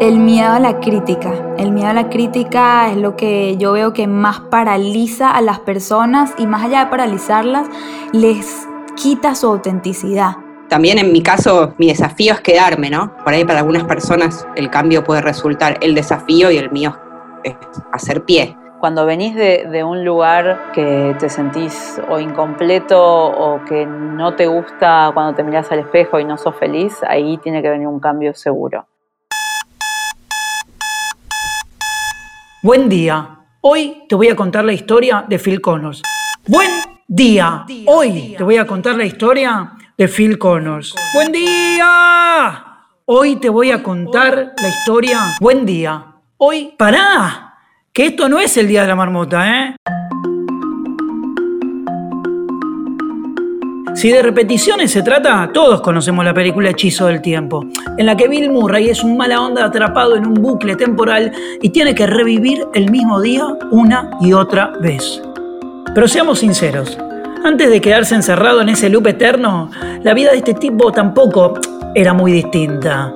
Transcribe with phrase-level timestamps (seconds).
[0.00, 1.30] El miedo a la crítica.
[1.58, 5.58] El miedo a la crítica es lo que yo veo que más paraliza a las
[5.58, 7.68] personas y más allá de paralizarlas,
[8.14, 8.66] les
[8.96, 10.36] quita su autenticidad.
[10.70, 13.14] También en mi caso, mi desafío es quedarme, ¿no?
[13.24, 16.96] Por ahí para algunas personas el cambio puede resultar el desafío y el mío
[17.44, 17.56] es
[17.92, 18.56] hacer pie.
[18.80, 25.10] Cuando venís de, un lugar que te sentís o incompleto o que no te gusta
[25.12, 28.32] cuando te mirás al espejo y no sos feliz, ahí tiene que venir un cambio
[28.32, 28.86] seguro.
[32.62, 33.38] Buen día.
[33.62, 36.02] Hoy te voy a contar la historia de Phil Connors.
[36.46, 36.68] Buen
[37.08, 37.64] día.
[37.86, 40.94] Hoy te voy a contar la historia de Phil Connors.
[41.14, 42.64] Buen día.
[43.06, 45.20] Hoy te voy a contar la historia.
[45.40, 46.04] Buen día.
[46.36, 47.54] Hoy, pará.
[47.94, 49.76] Que esto no es el día de la marmota, ¿eh?
[54.00, 57.66] Si de repeticiones se trata, todos conocemos la película Hechizo del Tiempo,
[57.98, 61.68] en la que Bill Murray es un mala onda atrapado en un bucle temporal y
[61.68, 65.20] tiene que revivir el mismo día una y otra vez.
[65.94, 66.96] Pero seamos sinceros,
[67.44, 69.70] antes de quedarse encerrado en ese loop eterno,
[70.02, 71.60] la vida de este tipo tampoco
[71.94, 73.14] era muy distinta.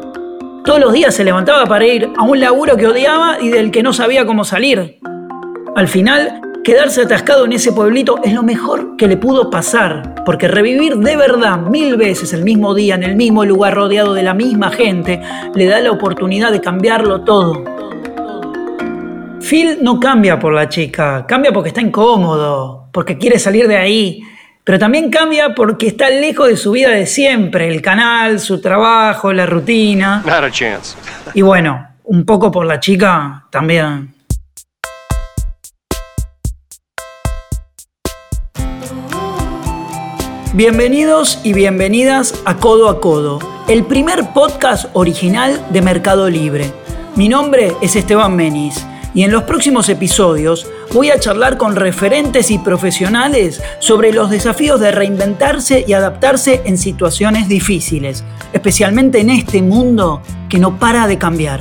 [0.66, 3.82] Todos los días se levantaba para ir a un laburo que odiaba y del que
[3.82, 4.98] no sabía cómo salir.
[5.76, 10.48] Al final, Quedarse atascado en ese pueblito es lo mejor que le pudo pasar, porque
[10.48, 14.32] revivir de verdad mil veces el mismo día en el mismo lugar rodeado de la
[14.32, 15.20] misma gente
[15.54, 17.62] le da la oportunidad de cambiarlo todo.
[19.40, 24.22] Phil no cambia por la chica, cambia porque está incómodo, porque quiere salir de ahí,
[24.64, 29.34] pero también cambia porque está lejos de su vida de siempre, el canal, su trabajo,
[29.34, 30.22] la rutina.
[30.24, 30.96] Not a chance.
[31.34, 34.13] Y bueno, un poco por la chica también.
[40.54, 46.72] Bienvenidos y bienvenidas a Codo a Codo, el primer podcast original de Mercado Libre.
[47.16, 52.52] Mi nombre es Esteban Menis y en los próximos episodios voy a charlar con referentes
[52.52, 58.22] y profesionales sobre los desafíos de reinventarse y adaptarse en situaciones difíciles,
[58.52, 61.58] especialmente en este mundo que no para de cambiar.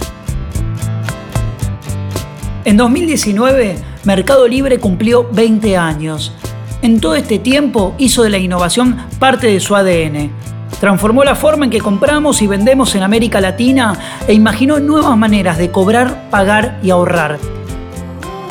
[2.64, 6.32] En 2019, Mercado Libre cumplió 20 años
[6.84, 10.30] en todo este tiempo hizo de la innovación parte de su ADN.
[10.82, 15.58] Transformó la forma en que compramos y vendemos en América Latina e imaginó nuevas maneras
[15.58, 17.40] de cobrar, pagar y ahorrar.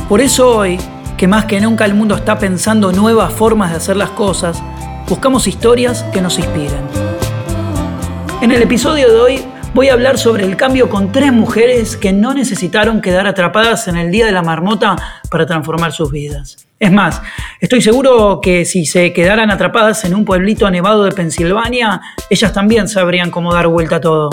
[0.08, 0.78] Por eso hoy,
[1.18, 4.62] que más que nunca el mundo está pensando nuevas formas de hacer las cosas,
[5.06, 6.80] buscamos historias que nos inspiren.
[8.40, 9.44] En el episodio de hoy
[9.74, 13.96] voy a hablar sobre el cambio con tres mujeres que no necesitaron quedar atrapadas en
[13.96, 14.96] el Día de la Marmota
[15.30, 16.66] para transformar sus vidas.
[16.78, 17.22] Es más,
[17.60, 22.88] estoy seguro que si se quedaran atrapadas en un pueblito nevado de Pensilvania, ellas también
[22.88, 24.30] sabrían cómo dar vuelta a todo.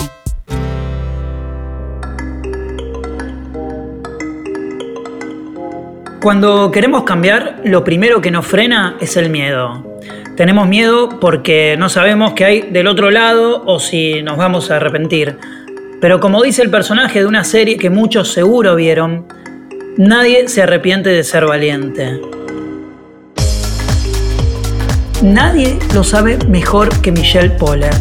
[6.20, 9.89] Cuando queremos cambiar, lo primero que nos frena es el miedo.
[10.36, 14.76] Tenemos miedo porque no sabemos qué hay del otro lado o si nos vamos a
[14.76, 15.36] arrepentir.
[16.00, 19.26] Pero como dice el personaje de una serie que muchos seguro vieron,
[19.98, 22.20] nadie se arrepiente de ser valiente.
[25.22, 27.92] Nadie lo sabe mejor que Michelle Poller.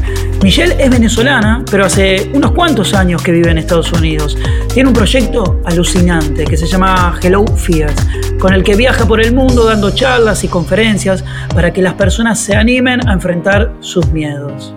[0.42, 4.38] Michelle es venezolana, pero hace unos cuantos años que vive en Estados Unidos.
[4.74, 8.08] Tiene un proyecto alucinante que se llama Hello Fears,
[8.40, 12.40] con el que viaja por el mundo dando charlas y conferencias para que las personas
[12.40, 14.74] se animen a enfrentar sus miedos.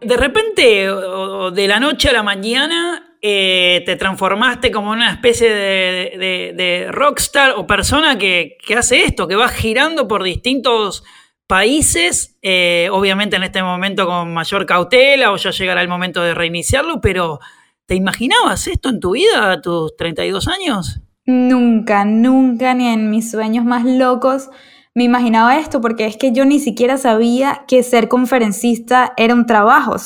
[0.00, 0.88] De repente,
[1.52, 7.66] de la noche a la mañana, eh, te transformaste como una especie de, rockstar o
[7.66, 11.04] persona que, hace esto, que va girando por distintos
[11.46, 16.34] países, eh, obviamente en este momento con mayor cautela o ya llegará el momento de
[16.34, 17.40] reiniciarlo, pero
[17.86, 21.00] ¿te imaginabas esto en tu vida a tus 32 años?
[21.26, 24.48] Nunca, nunca, ni en mis sueños más locos
[24.94, 29.46] me imaginaba esto porque es que yo ni siquiera sabía que ser conferencista era un
[29.46, 29.96] trabajo.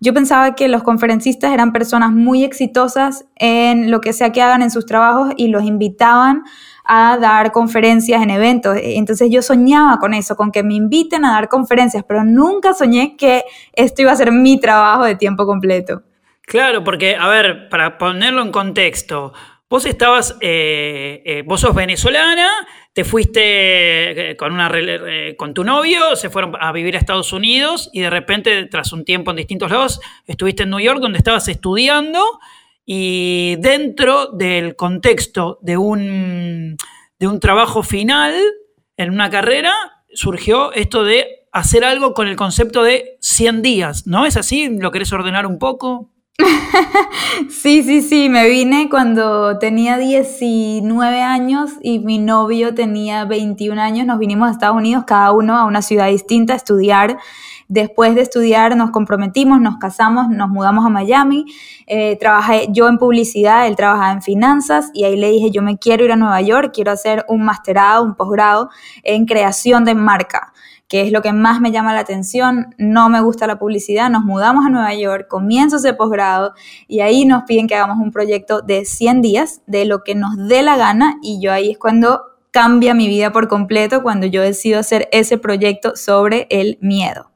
[0.00, 4.62] yo pensaba que los conferencistas eran personas muy exitosas en lo que sea que hagan
[4.62, 6.42] en sus trabajos y los invitaban
[6.84, 8.76] a dar conferencias en eventos.
[8.82, 13.16] Entonces yo soñaba con eso, con que me inviten a dar conferencias, pero nunca soñé
[13.16, 13.44] que
[13.74, 16.02] esto iba a ser mi trabajo de tiempo completo.
[16.48, 19.34] Claro, porque, a ver, para ponerlo en contexto,
[19.68, 22.48] vos estabas, eh, eh, vos sos venezolana,
[22.94, 24.72] te fuiste eh, con, una,
[25.36, 29.04] con tu novio, se fueron a vivir a Estados Unidos y de repente, tras un
[29.04, 32.40] tiempo en distintos lados, estuviste en New York donde estabas estudiando
[32.86, 36.78] y dentro del contexto de un,
[37.18, 38.32] de un trabajo final
[38.96, 39.74] en una carrera
[40.14, 44.24] surgió esto de hacer algo con el concepto de 100 días, ¿no?
[44.24, 44.70] ¿Es así?
[44.78, 46.08] ¿Lo querés ordenar un poco?
[47.50, 54.06] sí, sí, sí, me vine cuando tenía 19 años y mi novio tenía 21 años,
[54.06, 57.18] nos vinimos a Estados Unidos, cada uno a una ciudad distinta a estudiar.
[57.66, 61.44] Después de estudiar nos comprometimos, nos casamos, nos mudamos a Miami,
[61.86, 65.76] eh, trabajé yo en publicidad, él trabajaba en finanzas y ahí le dije, yo me
[65.76, 68.70] quiero ir a Nueva York, quiero hacer un masterado, un posgrado
[69.02, 70.52] en creación de marca
[70.88, 72.74] que es lo que más me llama la atención.
[72.78, 76.54] No me gusta la publicidad, nos mudamos a Nueva York, comienzo ese posgrado
[76.88, 80.36] y ahí nos piden que hagamos un proyecto de 100 días, de lo que nos
[80.48, 84.42] dé la gana y yo ahí es cuando cambia mi vida por completo, cuando yo
[84.42, 87.30] decido hacer ese proyecto sobre el miedo.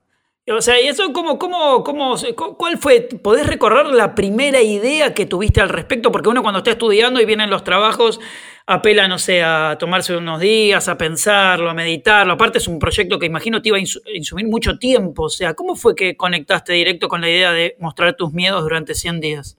[0.51, 2.17] O sea, ¿y eso cómo, cómo, cómo,
[2.59, 3.03] cuál fue?
[3.23, 6.11] ¿Podés recorrer la primera idea que tuviste al respecto?
[6.11, 8.19] Porque uno cuando está estudiando y vienen los trabajos,
[8.67, 12.35] apela, no sé, a tomarse unos días, a pensarlo, a meditarlo.
[12.35, 15.25] Aparte es un proyecto que imagino te iba a insumir mucho tiempo.
[15.25, 18.95] O sea, ¿cómo fue que conectaste directo con la idea de mostrar tus miedos durante
[18.95, 19.59] 100 días?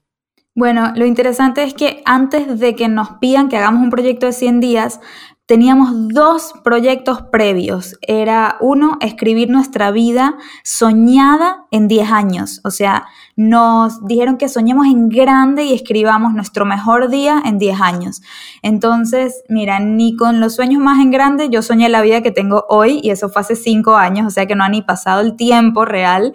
[0.55, 4.33] Bueno, lo interesante es que antes de que nos pidan que hagamos un proyecto de
[4.33, 4.99] 100 días,
[5.45, 7.97] teníamos dos proyectos previos.
[8.01, 12.61] Era uno, escribir nuestra vida soñada en 10 años.
[12.63, 17.81] O sea, nos dijeron que soñemos en grande y escribamos nuestro mejor día en 10
[17.81, 18.21] años.
[18.61, 22.65] Entonces, mira, ni con los sueños más en grande yo soñé la vida que tengo
[22.69, 25.35] hoy y eso fue hace 5 años, o sea que no ha ni pasado el
[25.35, 26.33] tiempo real.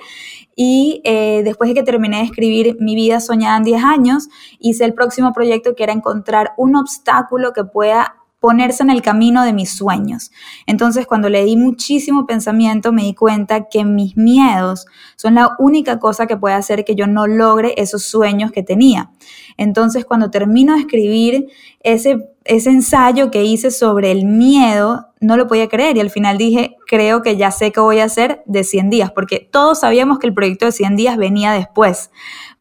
[0.55, 4.29] Y eh, después de que terminé de escribir mi vida soñada en 10 años,
[4.59, 9.45] hice el próximo proyecto que era encontrar un obstáculo que pueda ponerse en el camino
[9.45, 10.31] de mis sueños.
[10.67, 14.87] Entonces, cuando le di muchísimo pensamiento, me di cuenta que mis miedos
[15.17, 19.11] son la única cosa que puede hacer que yo no logre esos sueños que tenía.
[19.57, 21.49] Entonces, cuando termino de escribir
[21.81, 26.39] ese, ese ensayo que hice sobre el miedo, no lo podía creer y al final
[26.39, 30.19] dije, creo que ya sé qué voy a hacer de 100 días, porque todos sabíamos
[30.19, 32.11] que el proyecto de 100 días venía después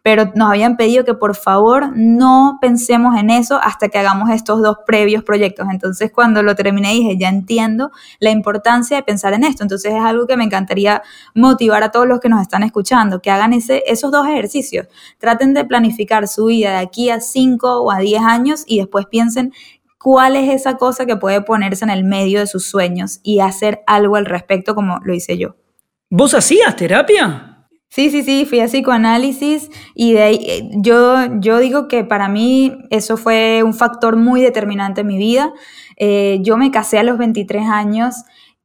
[0.07, 4.61] pero nos habían pedido que por favor no pensemos en eso hasta que hagamos estos
[4.61, 5.67] dos previos proyectos.
[5.69, 9.63] Entonces cuando lo terminé dije, ya entiendo la importancia de pensar en esto.
[9.63, 11.03] Entonces es algo que me encantaría
[11.35, 14.87] motivar a todos los que nos están escuchando, que hagan ese, esos dos ejercicios.
[15.17, 19.07] Traten de planificar su vida de aquí a 5 o a 10 años y después
[19.07, 19.51] piensen
[20.07, 23.83] cuál es esa cosa que puede ponerse en el medio de sus sueños y hacer
[23.87, 25.57] algo al respecto como lo hice yo.
[26.09, 27.67] ¿Vos hacías terapia?
[27.89, 32.29] Sí, sí, sí, fui a psicoanálisis y de ahí, eh, yo, yo digo que para
[32.29, 35.51] mí eso fue un factor muy determinante en mi vida.
[35.97, 38.15] Eh, yo me casé a los 23 años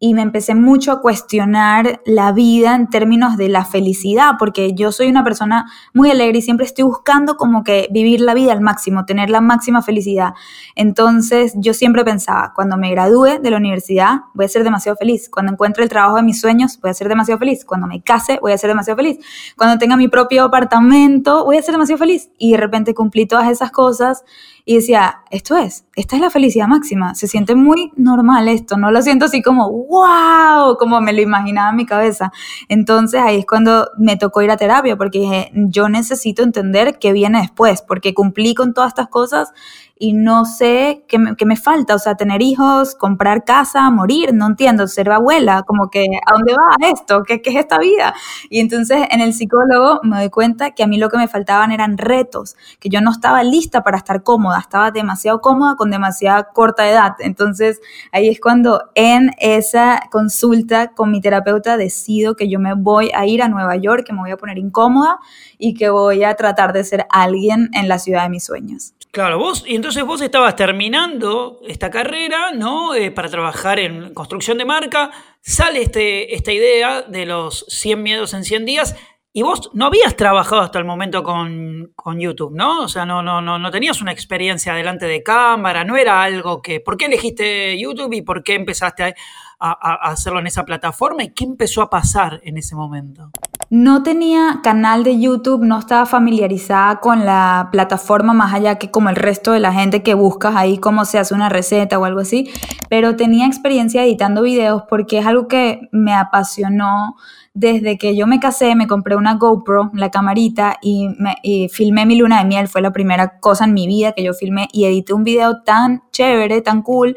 [0.05, 4.91] y me empecé mucho a cuestionar la vida en términos de la felicidad, porque yo
[4.91, 8.61] soy una persona muy alegre y siempre estoy buscando como que vivir la vida al
[8.61, 10.35] máximo, tener la máxima felicidad.
[10.75, 15.31] Entonces yo siempre pensaba, cuando me gradúe de la universidad voy a ser demasiado feliz,
[15.31, 18.41] cuando encuentre el trabajo de mis sueños voy a ser demasiado feliz, cuando me case
[18.43, 19.19] voy a ser demasiado feliz,
[19.57, 22.29] cuando tenga mi propio apartamento voy a ser demasiado feliz.
[22.39, 24.25] Y de repente cumplí todas esas cosas
[24.65, 28.91] y decía, esto es, esta es la felicidad máxima, se siente muy normal esto, no
[28.91, 32.33] lo siento así como, wow, como me lo imaginaba en mi cabeza.
[32.69, 37.13] Entonces ahí es cuando me tocó ir a terapia, porque dije, yo necesito entender qué
[37.13, 39.53] viene después, porque cumplí con todas estas cosas
[40.03, 44.89] y no sé qué me, falta, o sea, tener hijos, comprar casa, morir, no entiendo,
[44.89, 47.23] ser abuela, como que, ¿a dónde va esto?
[47.23, 48.13] ¿Qué, ¿Qué, es esta vida?
[48.51, 51.71] Y entonces en el psicólogo me doy cuenta que a mí lo que me faltaban
[51.71, 56.49] eran retos, que yo no estaba lista para estar cómoda, estaba demasiado cómoda con demasiada
[56.53, 57.13] corta edad.
[57.21, 63.13] Entonces ahí es cuando en esa consulta con mi terapeuta decido que yo me voy
[63.15, 65.21] a ir a Nueva York, que me voy a poner incómoda
[65.59, 68.95] y que voy a tratar de ser alguien en la ciudad de mis sueños.
[69.13, 72.95] Claro, vos, y entonces vos estabas terminando esta carrera, ¿no?
[72.95, 75.11] Eh, para trabajar en construcción de marca,
[75.43, 78.97] sale este, esta idea de los 100 miedos en 100 días,
[79.35, 82.83] y vos no habías trabajado hasta el momento con, con, YouTube, ¿no?
[82.83, 86.61] O sea, no, no, no, no tenías una experiencia delante de cámara, no era algo
[86.61, 86.81] que...
[86.81, 89.13] ¿Por qué elegiste YouTube y por qué empezaste a,
[89.59, 93.31] a, hacerlo en esa plataforma y qué empezó a pasar en ese momento?
[93.75, 99.09] No tenía canal de YouTube, no estaba familiarizada con la plataforma más allá que como
[99.09, 102.21] el resto de la gente que buscas ahí cómo se hace una receta o algo
[102.21, 102.51] así,
[102.91, 107.17] pero tenía experiencia editando videos porque es algo que me apasionó
[107.55, 111.37] desde que yo me casé, me compré una GoPro, la camarita, y, me,
[111.71, 112.69] filmé mi luna de miel.
[112.69, 116.03] Fue la primera cosa en mi vida que yo filmé y edité un video tan
[116.13, 117.17] chévere, tan cool,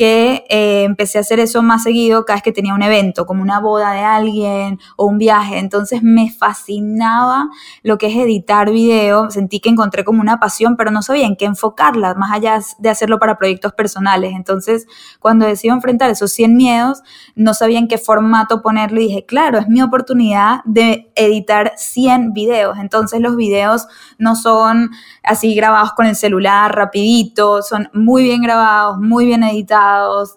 [0.00, 3.42] que eh, empecé a hacer eso más seguido cada vez que tenía un evento, como
[3.42, 5.58] una boda de alguien o un viaje.
[5.58, 7.50] Entonces me fascinaba
[7.82, 9.30] lo que es editar video.
[9.30, 12.88] Sentí que encontré como una pasión, pero no sabía en qué enfocarla, más allá de
[12.88, 14.32] hacerlo para proyectos personales.
[14.34, 14.86] Entonces,
[15.18, 17.02] cuando decidí enfrentar esos 100 miedos,
[17.34, 22.32] no sabía en qué formato ponerlo y dije, claro, es mi oportunidad de editar 100
[22.32, 22.78] videos.
[22.78, 24.92] Entonces los videos no son
[25.22, 29.89] así grabados con el celular rapidito, son muy bien grabados, muy bien editados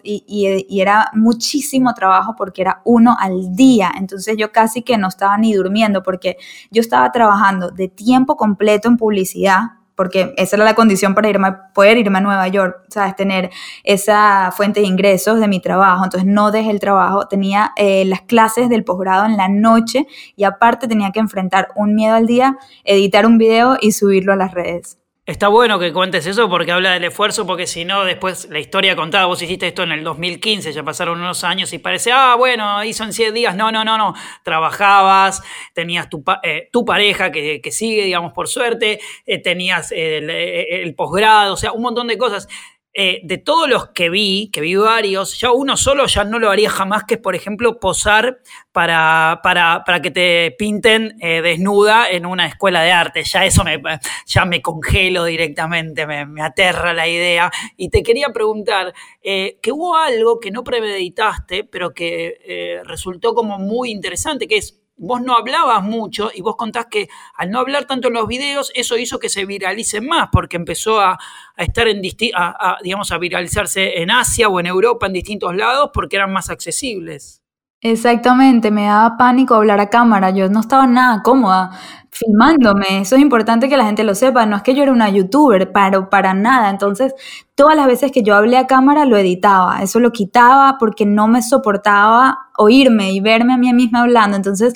[0.03, 3.91] y, era muchísimo trabajo porque era uno al día.
[3.97, 6.37] Entonces yo casi que no estaba ni durmiendo porque
[6.71, 9.61] yo estaba trabajando de tiempo completo en publicidad
[9.95, 13.15] porque esa era la condición para irme, poder irme a Nueva York, ¿sabes?
[13.15, 13.51] Tener
[13.83, 16.03] esa fuente de ingresos de mi trabajo.
[16.03, 20.45] Entonces no dejé el trabajo, tenía eh, las clases del posgrado en la noche y
[20.45, 24.51] aparte tenía que enfrentar un miedo al día, editar un video y subirlo a las
[24.51, 25.02] redes.
[25.25, 28.93] Está bueno que cuentes eso porque habla del esfuerzo, porque si no, después la historia
[28.93, 32.83] contada, vos hiciste esto en el 2015, ya pasaron unos años y parece, ah, bueno,
[32.83, 33.55] hizo en 100 días.
[33.55, 34.13] No, no, no, no.
[34.43, 35.41] Trabajabas,
[35.73, 40.93] tenías tu, eh, tu pareja que, que, sigue, digamos, por suerte, eh, tenías el, el
[40.93, 42.49] posgrado, o sea, un montón de cosas.
[42.95, 46.51] Eh, de todos los que vi, que vi varios, ya uno solo ya no lo
[46.51, 48.37] haría jamás, que es, por ejemplo, posar
[48.71, 53.23] para, para, para que te pinten eh, desnuda en una escuela de arte.
[53.23, 53.81] Ya eso me,
[54.27, 57.51] ya me congelo directamente, me, aterra la idea.
[57.77, 63.57] Y te quería preguntar, eh, que hubo algo que no premeditaste, pero que resultó como
[63.57, 67.85] muy interesante, que es vos no hablabas mucho y vos contás que al no hablar
[67.85, 71.19] tanto en los videos, eso hizo que se viralice más, porque empezó a,
[71.57, 72.01] estar en
[72.35, 76.49] a, digamos, a viralizarse en Asia o en Europa, en distintos lados, porque eran más
[76.49, 77.41] accesibles.
[77.81, 81.71] Exactamente, me daba pánico hablar a cámara, yo no estaba nada cómoda
[82.13, 85.09] filmándome, eso es importante que la gente lo sepa, no es que yo era una
[85.09, 87.13] youtuber, pero para nada, entonces
[87.55, 91.27] todas las veces que yo hablé a cámara lo editaba, eso lo quitaba porque no
[91.27, 94.75] me soportaba oírme y verme a mí misma hablando, entonces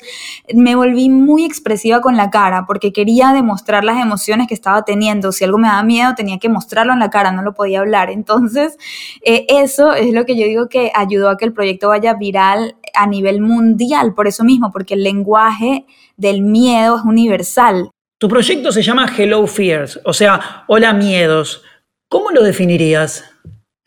[0.52, 5.30] me volví muy expresiva con la cara porque quería demostrar las emociones que estaba teniendo,
[5.30, 8.10] si algo me daba miedo tenía que mostrarlo en la cara, no lo podía hablar,
[8.10, 8.76] entonces
[9.22, 12.76] eh, eso es lo que yo digo que ayudó a que el proyecto vaya viral
[12.94, 15.86] a nivel mundial, por eso mismo, porque el lenguaje
[16.18, 17.90] del miedo es universal.
[18.18, 21.62] Tu proyecto se llama Hello Fears, o sea, hola miedos.
[22.10, 23.24] ¿Cómo lo definirías?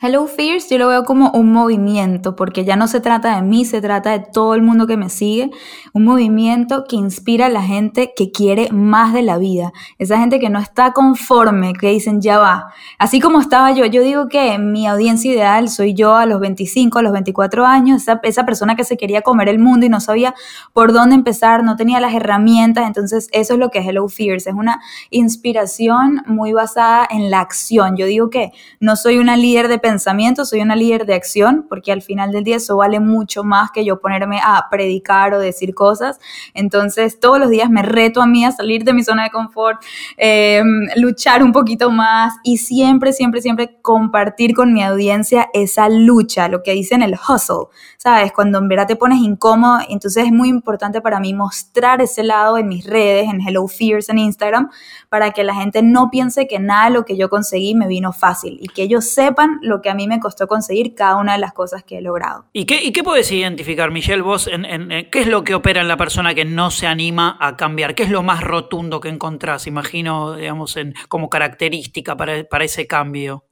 [0.03, 3.65] Hello Fears yo lo veo como un movimiento, porque ya no se trata de mí,
[3.65, 5.51] se trata de todo el mundo que me sigue,
[5.93, 10.39] un movimiento que inspira a la gente que quiere más de la vida, esa gente
[10.39, 14.57] que no está conforme, que dicen ya va, así como estaba yo, yo digo que
[14.57, 18.75] mi audiencia ideal soy yo a los 25, a los 24 años, esa, esa persona
[18.75, 20.33] que se quería comer el mundo y no sabía
[20.73, 24.47] por dónde empezar, no tenía las herramientas, entonces eso es lo que es Hello Fears,
[24.47, 24.81] es una
[25.11, 30.45] inspiración muy basada en la acción, yo digo que no soy una líder de pensamiento,
[30.45, 33.83] soy una líder de acción, porque al final del día eso vale mucho más que
[33.83, 36.17] yo ponerme a predicar o decir cosas.
[36.53, 39.81] Entonces, todos los días me reto a mí a salir de mi zona de confort,
[40.15, 46.47] em, luchar un poquito más y siempre, siempre, siempre compartir con mi audiencia esa lucha,
[46.47, 47.67] lo que dicen el hustle,
[47.97, 48.31] ¿sabes?
[48.31, 52.57] Cuando en verdad te pones incómodo, entonces es muy importante para mí mostrar ese lado
[52.57, 54.69] en mis redes, en Hello Fears en Instagram,
[55.09, 58.13] para que la gente no piense que nada de lo que yo conseguí me vino
[58.13, 61.39] fácil y que ellos sepan lo que a mí me costó conseguir cada una de
[61.39, 62.45] las cosas que he logrado.
[62.53, 65.87] ¿Y qué, y qué puedes identificar, Michelle, vos, en, qué es lo que opera en
[65.87, 67.95] la persona que no se anima a cambiar?
[67.95, 72.87] ¿Qué es lo más rotundo que encontrás, imagino, digamos, en, como característica para, para ese
[72.87, 73.45] cambio?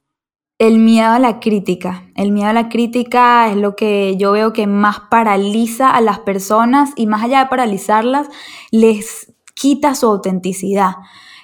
[0.60, 2.04] El miedo a la crítica.
[2.14, 6.18] El miedo a la crítica es lo que yo veo que más paraliza a las
[6.18, 8.28] personas y más allá de paralizarlas,
[8.70, 10.96] les quita su autenticidad.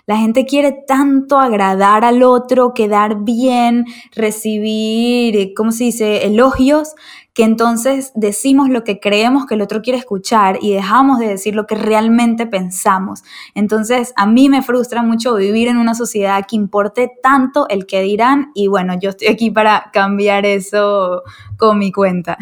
[0.06, 6.94] La gente quiere tanto agradar al otro, quedar bien, recibir, ¿cómo se dice?, elogios,
[7.34, 11.56] que entonces decimos lo que creemos que el otro quiere escuchar y dejamos de decir
[11.56, 13.24] lo que realmente pensamos.
[13.56, 18.00] Entonces, a mí me frustra mucho vivir en una sociedad que importe tanto el que
[18.00, 21.24] dirán y bueno, yo estoy aquí para cambiar eso
[21.58, 22.38] con mi cuenta.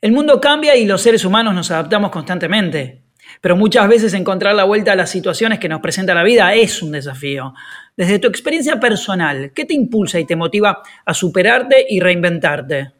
[0.00, 3.07] El mundo cambia y los seres humanos nos adaptamos constantemente
[3.40, 6.82] pero muchas veces encontrar la vuelta a las situaciones que nos presenta la vida es
[6.82, 7.54] un desafío.
[7.96, 12.92] Desde tu experiencia personal, ¿qué te impulsa y te motiva a superarte y reinventarte?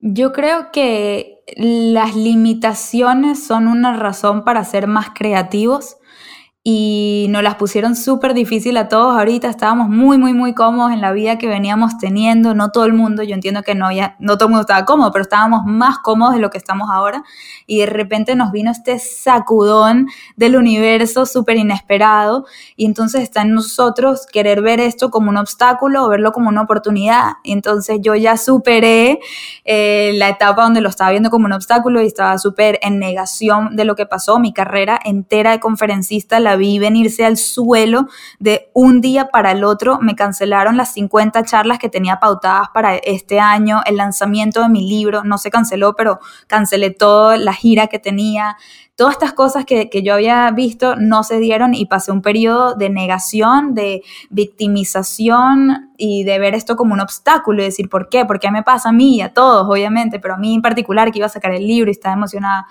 [0.00, 5.96] Yo creo que las limitaciones son una razón para ser más creativos
[6.62, 9.16] y nos las pusieron súper difícil a todos.
[9.16, 12.54] Ahorita estábamos muy, muy, muy cómodos en la vida que veníamos teniendo.
[12.54, 15.10] No todo el mundo, yo entiendo que no, ya, no todo el mundo estaba cómodo,
[15.10, 17.24] pero estábamos más cómodos de lo que estamos ahora.
[17.66, 22.44] Y de repente nos vino este sacudón del universo súper inesperado.
[22.76, 26.60] Y entonces está en nosotros querer ver esto como un obstáculo o verlo como una
[26.60, 27.36] oportunidad.
[27.42, 29.18] Y entonces yo ya superé
[29.64, 33.76] eh, la etapa donde lo estaba viendo como un obstáculo y estaba súper en negación
[33.76, 34.38] de lo que pasó.
[34.38, 38.06] Mi carrera entera de conferencista la vi venirse al suelo
[38.38, 39.98] de un día para el otro.
[40.00, 44.88] Me cancelaron las 50 charlas que tenía pautadas para este año, el lanzamiento de mi
[44.88, 48.56] libro, no se canceló, pero cancelé toda la gira que tenía.
[48.96, 52.74] Todas estas cosas que, que yo había visto no se dieron y pasé un periodo
[52.74, 58.26] de negación, de victimización y de ver esto como un obstáculo y decir, ¿por qué?
[58.26, 60.20] ¿Por qué me pasa a mí y a todos, obviamente?
[60.20, 62.66] Pero a mí en particular, que iba a sacar el libro y estaba emocionada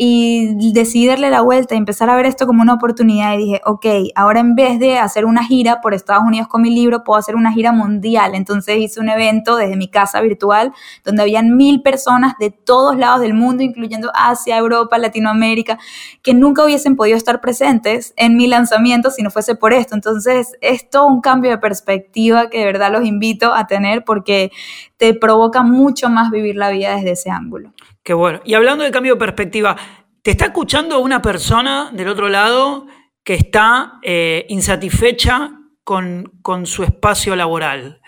[0.00, 3.60] y decidí darle la vuelta y empezar a ver esto como una oportunidad y dije,
[3.64, 7.18] ok, ahora en vez de hacer una gira por Estados Unidos con mi libro, puedo
[7.18, 8.36] hacer una gira mundial.
[8.36, 10.72] Entonces hice un evento desde mi casa virtual
[11.04, 15.80] donde habían mil personas de todos lados del mundo, incluyendo Asia, Europa, Latinoamérica,
[16.22, 19.96] que nunca hubiesen podido estar presentes en mi lanzamiento si no fuese por esto.
[19.96, 24.52] Entonces es todo un cambio de perspectiva que de verdad los invito a tener porque
[24.96, 27.72] te provoca mucho más vivir la vida desde ese ángulo.
[28.14, 28.40] Bueno.
[28.44, 29.76] Y hablando de cambio de perspectiva,
[30.22, 32.86] te está escuchando una persona del otro lado
[33.24, 35.52] que está eh, insatisfecha
[35.84, 38.00] con, su espacio laboral.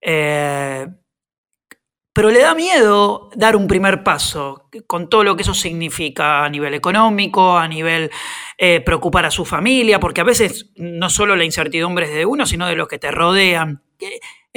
[0.00, 0.86] Eh,
[2.16, 6.48] pero le da miedo dar un primer paso, con todo lo que eso significa a
[6.48, 8.10] nivel económico, a nivel
[8.56, 12.46] eh, preocupar a su familia, porque a veces no solo la incertidumbre es de uno,
[12.46, 13.82] sino de los que te rodean.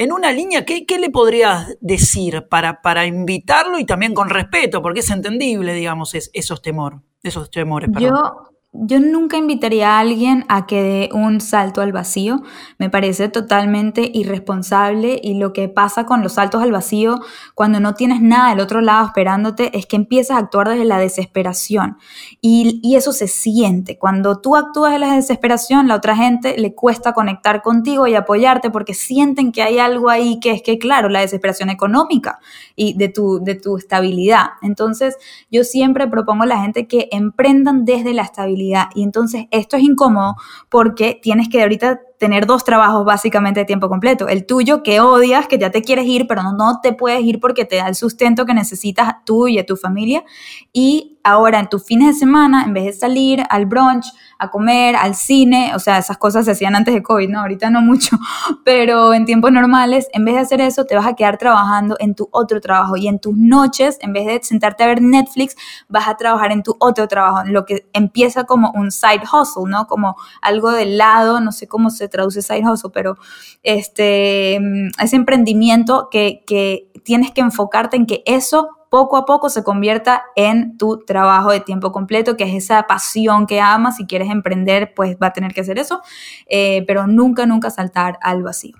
[0.00, 4.80] En una línea, ¿qué, le podrías decir para, para, invitarlo y también con respeto?
[4.80, 7.90] Porque es entendible, digamos, esos, temor, esos temores.
[7.98, 12.42] Yo, yo nunca invitaría a alguien a que dé un salto al vacío.
[12.78, 17.20] Me parece totalmente irresponsable y lo que pasa con los saltos al vacío
[17.56, 21.00] cuando no tienes nada del otro lado esperándote es que empiezas a actuar desde la
[21.00, 21.98] desesperación
[22.40, 23.98] y, y eso se siente.
[23.98, 28.70] Cuando tú actúas desde la desesperación, la otra gente le cuesta conectar contigo y apoyarte
[28.70, 32.38] porque sienten que hay algo ahí que es que, claro, la desesperación económica
[32.76, 34.46] y de tu, de tu estabilidad.
[34.62, 35.16] Entonces,
[35.50, 39.82] yo siempre propongo a la gente que emprendan desde la estabilidad y entonces esto es
[39.82, 40.36] incómodo
[40.68, 44.28] porque tienes que ahorita tener dos trabajos básicamente de tiempo completo.
[44.28, 47.40] El tuyo que odias, que ya te quieres ir, pero no, no te puedes ir
[47.40, 50.22] porque te da el sustento que necesitas tú y a tu familia.
[50.72, 54.06] Y ahora en tus fines de semana, en vez de salir al brunch,
[54.38, 57.40] a comer, al cine, o sea, esas cosas se hacían antes de COVID, ¿no?
[57.40, 58.18] Ahorita no mucho,
[58.64, 62.14] pero en tiempos normales, en vez de hacer eso, te vas a quedar trabajando en
[62.14, 65.56] tu otro trabajo y en tus noches, en vez de sentarte a ver Netflix,
[65.88, 69.86] vas a trabajar en tu otro trabajo, lo que empieza como un side hustle, ¿no?
[69.86, 73.16] Como algo del lado, no sé cómo se traduce side hustle, pero
[73.62, 79.48] este, mm, ese emprendimiento que, que tienes que enfocarte en que eso poco a poco
[79.48, 83.96] se convierta en tu trabajo de tiempo completo, que es esa pasión que amas.
[83.96, 86.02] Si quieres emprender, pues va a tener que hacer eso,
[86.46, 88.76] eh, pero nunca, nunca saltar al vacío.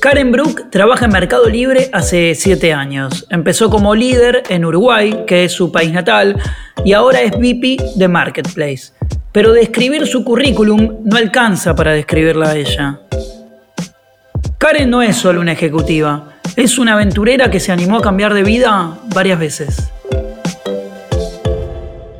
[0.00, 3.24] Karen Brook trabaja en Mercado Libre hace siete años.
[3.30, 6.40] Empezó como líder en Uruguay, que es su país natal,
[6.84, 8.92] y ahora es VP de Marketplace.
[9.30, 13.00] Pero describir su currículum no alcanza para describirla a ella.
[14.62, 18.44] Karen no es solo una ejecutiva, es una aventurera que se animó a cambiar de
[18.44, 19.90] vida varias veces.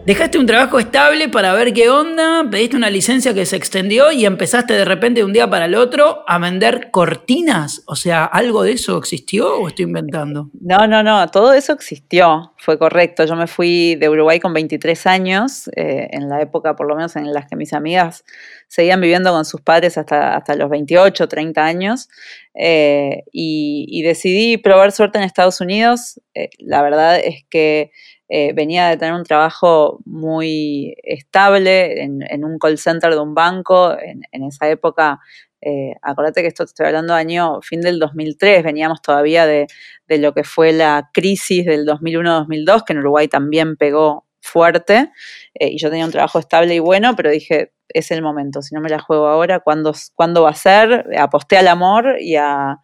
[0.04, 4.26] Dejaste un trabajo estable para ver qué onda, pediste una licencia que se extendió y
[4.26, 7.84] empezaste de repente de un día para el otro a vender cortinas.
[7.86, 10.50] O sea, ¿algo de eso existió o estoy inventando?
[10.60, 13.24] No, no, no, todo eso existió, fue correcto.
[13.24, 17.14] Yo me fui de Uruguay con 23 años, eh, en la época por lo menos
[17.14, 18.24] en las que mis amigas
[18.72, 22.08] seguían viviendo con sus padres hasta, hasta los 28, 30 años,
[22.54, 26.18] eh, y, decidí probar suerte en Estados Unidos.
[26.32, 27.90] Eh, la verdad es que
[28.30, 33.94] eh, venía de tener un trabajo muy estable en, un call center de un banco.
[33.98, 35.20] En, esa época,
[35.60, 39.66] eh, acuérdate que esto te estoy hablando año fin del 2003, veníamos todavía de,
[40.08, 45.10] lo que fue la crisis del 2001-2002, que en Uruguay también pegó fuerte.
[45.52, 48.80] Y yo tenía un trabajo estable y bueno, pero dije, es el momento, si no
[48.80, 51.06] me la juego ahora, ¿cuándo, ¿cuándo va a ser?
[51.18, 52.78] Aposté al amor y a,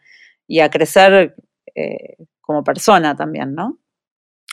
[0.47, 1.35] y a crecer
[2.41, 3.79] como persona también, ¿no?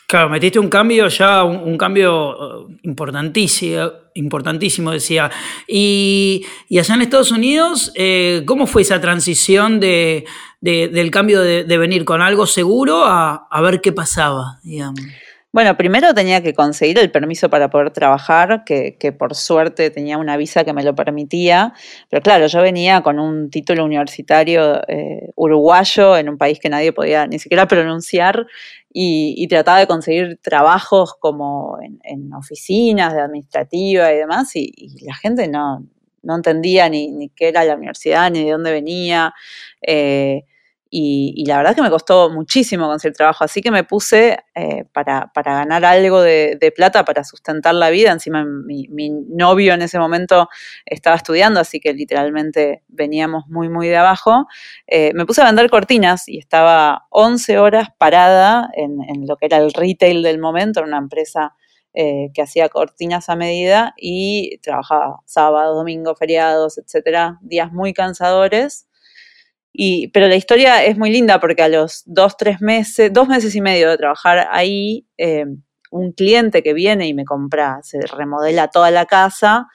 [0.08, 5.32] Claro, metiste un cambio ya, un, cambio eh, importantísimo, importantísimo, decía.
[5.68, 6.46] Y,
[6.78, 10.26] allá en Estados Unidos, eh, ¿cómo fue esa transición de,
[10.62, 15.02] del cambio de, venir con algo seguro a, ver qué pasaba, digamos?
[15.56, 20.36] Bueno, primero tenía que conseguir el permiso para poder trabajar, que, por suerte tenía una
[20.36, 21.72] visa que me lo permitía,
[22.10, 26.92] pero claro, yo venía con un título universitario eh, uruguayo en un país que nadie
[26.92, 28.46] podía ni siquiera pronunciar
[28.92, 34.74] y, trataba de conseguir trabajos como en, oficinas de administrativa y demás, y,
[35.06, 35.86] la gente no,
[36.22, 39.34] entendía ni, qué era la universidad, ni de dónde venía.
[39.82, 40.44] Eh,
[40.98, 45.30] y, la verdad que me costó muchísimo conseguir trabajo, así que me puse eh, para,
[45.36, 48.14] ganar algo de, plata para sustentar la vida.
[48.14, 48.88] Encima mi,
[49.28, 50.48] novio en ese momento
[50.86, 54.48] estaba estudiando, así que literalmente veníamos muy, muy de abajo.
[54.88, 59.58] Eh, me puse a vender cortinas y estaba 11 horas parada en, lo que era
[59.58, 61.56] el retail del momento, en una empresa
[61.94, 68.88] eh, que hacía cortinas a medida y trabajaba sábado, domingo, feriados, etcétera, días muy cansadores
[70.14, 73.62] pero la historia es muy linda porque a los dos, tres meses, dos meses y
[73.62, 75.46] medio de trabajar ahí, eh,
[75.92, 79.68] un cliente que viene y me compra, se remodela toda la casa,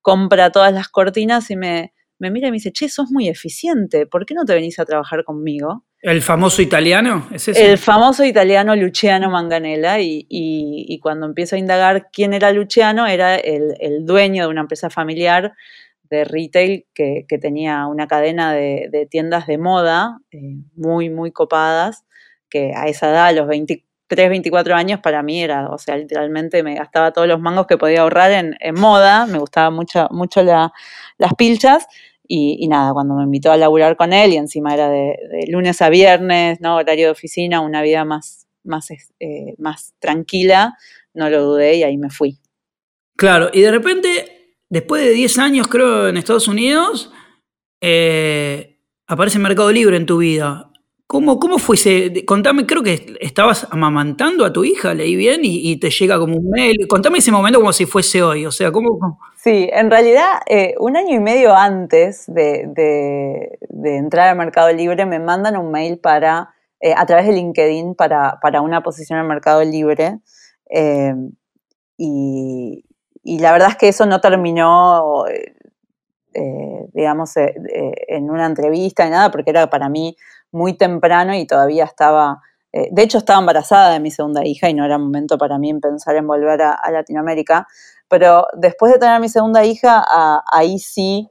[0.00, 4.26] compra todas las cortinas y me, mira y me dice, che, sos muy eficiente, ¿por
[4.26, 5.84] qué no te venís a trabajar conmigo?
[6.00, 7.28] ¿El famoso italiano?
[7.32, 13.36] ¿Es El famoso italiano Luciano Manganella y, cuando empiezo a indagar quién era Luciano, era
[13.36, 15.54] el, el dueño de una empresa familiar
[16.12, 22.04] de retail que, tenía una cadena de, tiendas de moda eh, muy, muy copadas,
[22.50, 26.62] que a esa edad, a los 23, 24 años, para mí era, o sea, literalmente
[26.62, 31.34] me gastaba todos los mangos que podía ahorrar en, moda, me gustaban mucho, mucho las
[31.38, 31.86] pilchas.
[32.28, 35.16] Y, nada, cuando me invitó a laburar con él y encima era de,
[35.48, 36.76] lunes a viernes, ¿no?
[36.76, 40.76] Horario de oficina, una vida más, más, eh, más tranquila,
[41.14, 42.38] no lo dudé y ahí me fui.
[43.16, 44.41] Claro, y de repente
[44.72, 47.12] Después de 10 años, creo, en Estados Unidos,
[47.82, 50.70] eh, aparece Mercado Libre en tu vida.
[51.06, 52.24] ¿Cómo, ¿Cómo fue ese?
[52.24, 56.48] Contame, creo que estabas amamantando a tu hija, leí bien, y, te llega como un
[56.48, 56.88] mail.
[56.88, 58.46] Contame ese momento como si fuese hoy.
[58.46, 59.18] O sea, ¿cómo?
[59.36, 65.18] Sí, en realidad, eh, un año y medio antes de, entrar al Mercado Libre, me
[65.18, 70.20] mandan un mail para, eh, a través de LinkedIn para, una posición en Mercado Libre.
[71.98, 72.86] y,
[73.22, 75.54] y la verdad es que eso no terminó, eh,
[76.34, 77.54] eh, digamos, eh,
[78.08, 80.16] en una entrevista ni nada, porque era para mí
[80.50, 82.40] muy temprano y todavía estaba,
[82.72, 85.80] de hecho estaba embarazada de mi segunda hija y no era momento para mí en
[85.80, 87.66] pensar en volver a, Latinoamérica,
[88.08, 90.04] pero después de tener mi segunda hija,
[90.50, 91.30] ahí sí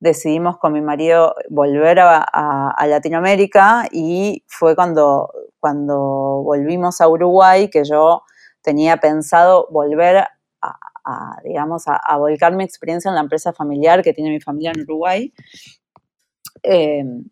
[0.00, 5.96] decidimos con mi marido volver a, Latinoamérica y fue cuando, cuando
[6.44, 8.22] volvimos a Uruguay que yo
[8.64, 10.26] tenía pensado volver
[11.04, 14.82] a, digamos, a, volcar mi experiencia en la empresa familiar que tiene mi familia en
[14.82, 15.32] Uruguay.
[16.62, 17.24] Em,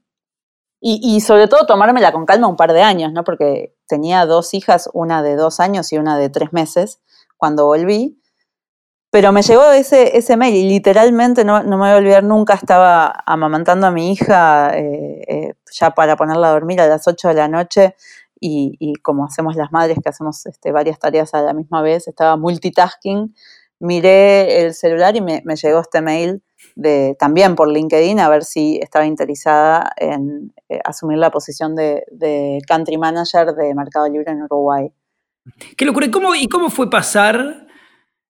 [0.85, 3.23] y, sobre todo tomármela con calma un par de años, ¿no?
[3.23, 7.01] Porque tenía dos hijas, una de dos años y una de tres meses
[7.37, 8.21] cuando volví.
[9.11, 13.13] Pero me llegó ese, ese mail y literalmente no, me voy a olvidar nunca, estaba
[13.27, 17.35] amamantando a mi hija eh, eh, ya para ponerla a dormir a las 8 de
[17.35, 17.95] la noche
[18.45, 22.37] y, como hacemos las madres que hacemos este, varias tareas a la misma vez, estaba
[22.37, 23.35] multitasking,
[23.83, 26.41] miré el celular y me, llegó este mail
[26.77, 32.61] de, también por LinkedIn a ver si estaba interesada en eh, asumir la posición de,
[32.69, 34.93] country manager de Mercado Libre en Uruguay.
[35.77, 36.07] Qué locura.
[36.07, 37.67] ¿Y cómo fue pasar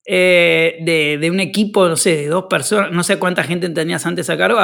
[0.05, 4.29] eh, de, un equipo, no sé, de dos personas, no sé cuánta gente tenías antes
[4.31, 4.59] a cargo,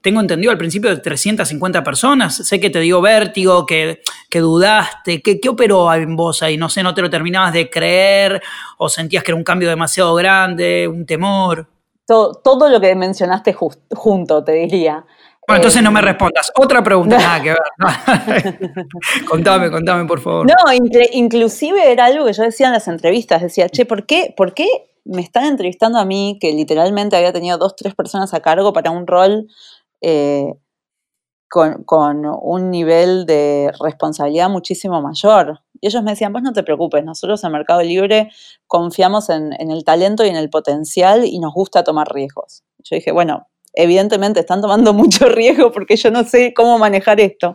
[0.00, 4.00] tengo entendido al principio de 350 personas, sé que te dio vértigo, que,
[4.32, 6.56] dudaste, ¿qué, operó en vos ahí?
[6.56, 8.40] No sé, no te lo terminabas de creer
[8.78, 11.66] o sentías que era un cambio demasiado grande, un temor.
[12.06, 15.04] Todo, lo que mencionaste junto, te diría.
[15.50, 16.52] Bueno, entonces no me eh, respondas.
[16.54, 18.86] Otra pregunta, nada que ver.
[19.28, 20.46] contame, contame, por favor.
[20.46, 20.54] No,
[21.12, 23.42] inclusive era algo que yo decía en las entrevistas.
[23.42, 24.68] Decía, che, ¿por qué, ¿por qué
[25.04, 28.92] me están entrevistando a mí, que literalmente había tenido dos, tres personas a cargo para
[28.92, 29.48] un rol
[30.00, 30.54] eh,
[31.48, 31.84] con,
[32.42, 35.62] un nivel de responsabilidad muchísimo mayor?
[35.80, 38.30] Y ellos me decían, vos no te preocupes, nosotros en Mercado Libre
[38.68, 42.62] confiamos en, en el talento y en el potencial y nos gusta tomar riesgos.
[42.84, 47.54] Yo dije, bueno, evidentemente están tomando mucho riesgo porque yo no sé cómo manejar esto.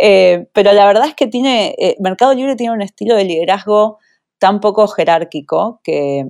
[0.00, 3.98] Eh, pero la verdad es que tiene, eh, Mercado Libre tiene un estilo de liderazgo
[4.38, 6.26] tan poco jerárquico que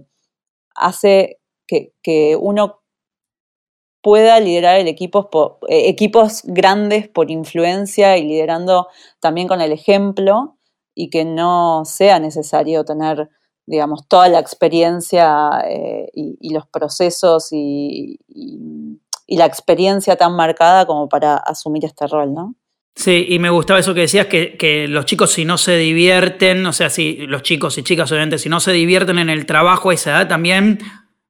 [0.75, 2.83] hace que, uno
[4.03, 4.89] pueda liderar eh,
[5.69, 8.87] equipos grandes por influencia y liderando
[9.19, 10.59] también con el ejemplo
[10.95, 13.29] y que no sea necesario tener
[13.69, 15.51] digamos, toda la experiencia
[16.15, 18.21] y, los procesos y
[19.29, 22.55] la experiencia tan marcada como para asumir este rol, ¿no?
[22.95, 26.65] Sí, y me gustaba eso que decías, que, que, los chicos si no se divierten,
[26.65, 29.91] o sea, si los chicos y chicas obviamente, si no se divierten en el trabajo
[29.91, 30.79] a esa edad también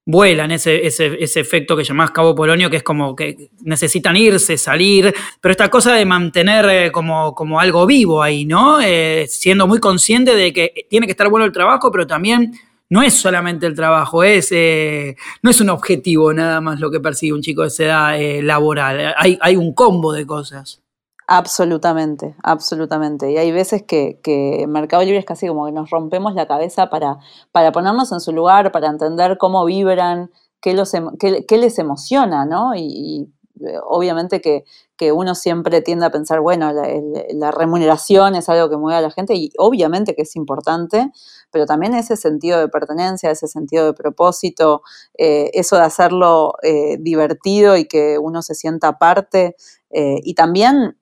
[0.07, 4.57] vuelan ese, ese, ese efecto que llamás Cabo Polonio, que es como que necesitan irse,
[4.57, 8.81] salir, pero esta cosa de mantener eh, como, como algo vivo ahí, ¿no?
[8.81, 12.53] Eh, siendo muy consciente de que tiene que estar bueno el trabajo, pero también
[12.89, 17.01] no es solamente el trabajo, es, eh, no es un objetivo nada más lo que
[17.01, 20.83] persigue un chico de esa edad eh, laboral, hay, hay un combo de cosas.
[21.29, 23.33] Absolutamente, absolutamente.
[23.33, 26.89] Y hay veces que, que Mercado Libre es casi como que nos rompemos la cabeza
[26.89, 27.19] para,
[27.51, 32.45] para ponernos en su lugar, para entender cómo vibran, qué, los, qué, qué les emociona,
[32.47, 32.77] ¿no?
[32.77, 33.33] Y, y
[33.67, 34.65] eh, obviamente que,
[34.97, 39.11] que, uno siempre tiende a pensar, bueno, la, remuneración es algo que mueve a la
[39.11, 41.11] gente y obviamente que es importante,
[41.51, 44.83] pero también ese sentido de pertenencia, ese sentido de propósito,
[45.19, 49.57] eh, eso de hacerlo eh, divertido y que uno se sienta parte.
[49.91, 50.97] Eh, y también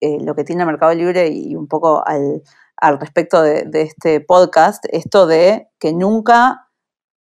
[0.00, 2.42] eh, lo que tiene el Mercado Libre y un poco al,
[2.76, 6.63] al respecto de, este podcast, esto de que nunca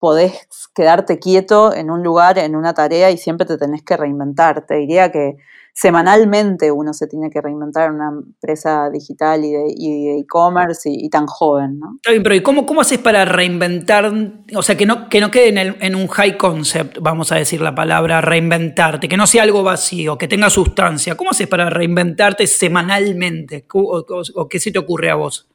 [0.01, 4.67] podés quedarte quieto en un lugar, en una tarea y siempre te tenés que reinventar.
[4.67, 5.37] Te diría que
[5.75, 11.11] semanalmente uno se tiene que reinventar en una empresa digital y de e-commerce y, y,
[11.11, 11.93] tan joven, ¿no?
[11.97, 14.13] Está bien, pero ¿y cómo, cómo haces para reinventar,
[14.55, 17.37] o sea, que no, que no quede en, el, en, un high concept, vamos a
[17.37, 21.15] decir la palabra, reinventarte, que no sea algo vacío, que tenga sustancia?
[21.15, 23.67] ¿Cómo haces para reinventarte semanalmente?
[23.73, 25.49] ¿O, o, o qué se te ocurre a vos?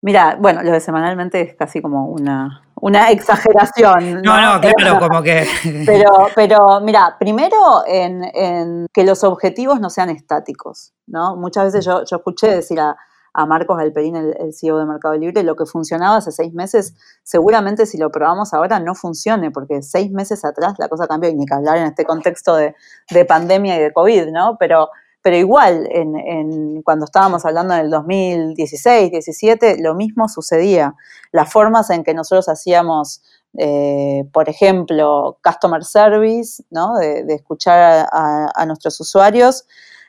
[0.00, 4.22] Mira, bueno, lo de semanalmente es casi como una, una exageración.
[4.22, 5.46] No, no, no claro, como que.
[5.86, 11.36] Pero, pero mira, primero en, en, que los objetivos no sean estáticos, ¿no?
[11.36, 12.96] Muchas veces yo, yo escuché decir a,
[13.32, 16.94] a Marcos Alperín, el, el, CEO de Mercado Libre, lo que funcionaba hace seis meses,
[17.22, 21.34] seguramente si lo probamos ahora no funcione, porque seis meses atrás la cosa cambió, y
[21.34, 22.74] ni que hablar en este contexto de,
[23.10, 24.56] de pandemia y de COVID, ¿no?
[24.58, 24.88] Pero
[25.28, 30.94] pero igual, en, en, cuando estábamos hablando en el 2016, 17, lo mismo sucedía.
[31.32, 33.20] Las formas en que nosotros hacíamos,
[33.58, 36.96] eh, por ejemplo, customer service, ¿no?
[36.96, 39.66] de, de escuchar a, nuestros usuarios,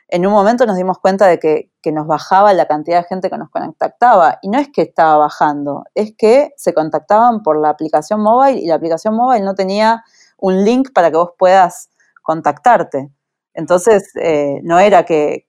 [0.07, 3.29] en un momento nos dimos cuenta de que, que, nos bajaba la cantidad de gente
[3.29, 4.39] que nos contactaba.
[4.41, 8.67] Y no es que estaba bajando, es que se contactaban por la aplicación móvil y
[8.67, 10.01] la aplicación móvil no tenía
[10.37, 11.89] un link para que vos puedas
[12.21, 13.09] contactarte.
[13.53, 15.45] Entonces, eh, no era que,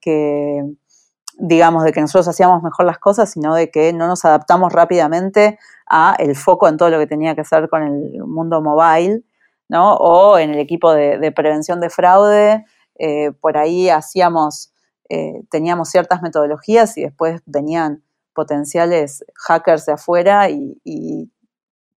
[1.39, 5.59] digamos, de que nosotros hacíamos mejor las cosas, sino de que no nos adaptamos rápidamente
[5.87, 9.23] a el foco en todo lo que tenía que hacer con el mundo mobile,
[9.69, 9.95] ¿no?
[9.95, 12.65] O en el equipo de, de prevención de fraude,
[12.99, 14.73] eh, por ahí hacíamos,
[15.09, 18.03] eh, teníamos ciertas metodologías y después venían
[18.35, 21.31] potenciales hackers de afuera y, y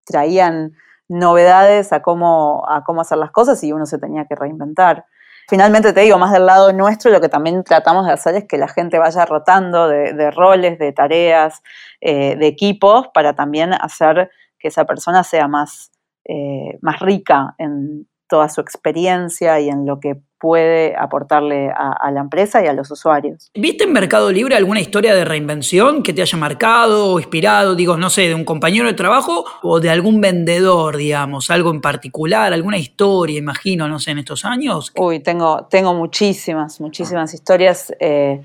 [0.05, 0.73] traían
[1.09, 5.05] novedades a cómo, a cómo hacer las cosas y uno se tenía que reinventar.
[5.53, 8.57] Finalmente te digo, más del lado nuestro, lo que también tratamos de hacer es que
[8.57, 11.61] la gente vaya rotando de, roles, de tareas,
[12.01, 15.91] eh, de equipos, para también hacer que esa persona sea más,
[16.25, 22.09] eh, más rica en toda su experiencia y en lo que puede aportarle a, a,
[22.09, 23.51] la empresa y a los usuarios.
[23.53, 27.95] ¿Viste en Mercado Libre alguna historia de reinvención que te haya marcado o inspirado, digo,
[27.95, 32.53] no sé, de un compañero de trabajo o de algún vendedor, digamos, algo en particular,
[32.53, 34.91] alguna historia, imagino, no sé, en estos años?
[34.97, 37.93] Uy, tengo, tengo muchísimas, muchísimas historias.
[37.99, 38.41] Eh,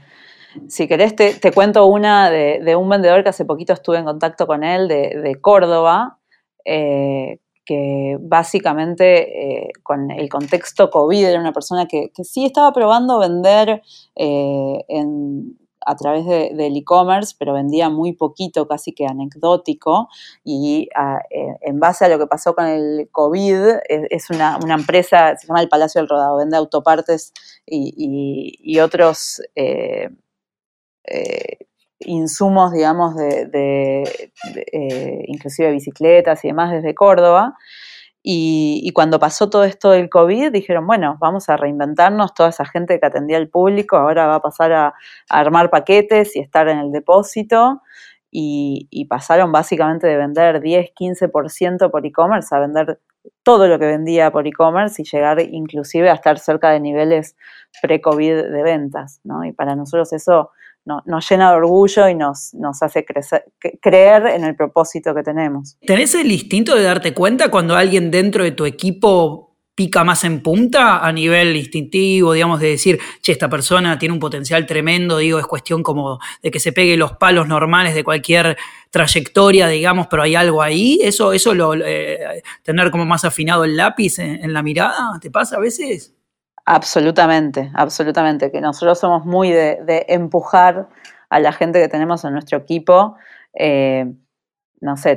[0.68, 4.04] si querés, te, te cuento una de, de, un vendedor que hace poquito estuve en
[4.04, 6.18] contacto con él, de, de Córdoba,
[6.66, 13.18] eh, que básicamente eh, con el contexto COVID era una persona que, sí estaba probando
[13.18, 13.82] vender
[14.16, 20.08] eh, en, a través de, del e-commerce, pero vendía muy poquito, casi que anecdótico,
[20.44, 24.72] y a, eh, en base a lo que pasó con el COVID, es, una, una,
[24.72, 27.34] empresa, se llama el Palacio del Rodado, vende autopartes
[27.66, 29.42] y, otros
[32.00, 34.30] insumos, digamos, de,
[34.72, 37.56] eh, inclusive bicicletas y demás desde Córdoba.
[38.22, 43.00] Y, cuando pasó todo esto del COVID, dijeron, bueno, vamos a reinventarnos, toda esa gente
[43.00, 44.94] que atendía al público ahora va a pasar a, a
[45.40, 47.82] armar paquetes y estar en el depósito.
[48.30, 53.00] Y, y pasaron básicamente de vender 10, 15% por e-commerce a vender
[53.42, 57.36] todo lo que vendía por e-commerce y llegar inclusive a estar cerca de niveles
[57.80, 59.44] pre-COVID de ventas, ¿no?
[59.44, 60.50] Y para nosotros eso
[60.88, 63.44] no, nos llena de orgullo y nos, hace crecer,
[63.80, 65.76] creer en el propósito que tenemos.
[65.86, 70.42] ¿Tenés el instinto de darte cuenta cuando alguien dentro de tu equipo pica más en
[70.42, 75.38] punta a nivel instintivo, digamos, de decir, che, esta persona tiene un potencial tremendo, digo,
[75.38, 78.56] es cuestión como de que se pegue los palos normales de cualquier
[78.90, 83.76] trayectoria, digamos, pero hay algo ahí, eso, eso lo, eh, tener como más afinado el
[83.76, 86.17] lápiz en, en la mirada, ¿te pasa a veces?
[86.70, 90.86] Absolutamente, absolutamente, que nosotros somos muy de, empujar
[91.30, 93.16] a la gente que tenemos en nuestro equipo.
[93.54, 94.04] Eh,
[94.82, 95.16] no sé,